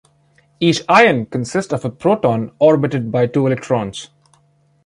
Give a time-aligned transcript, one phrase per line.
[0.59, 4.09] Each ion consists of a proton orbited by two electrons.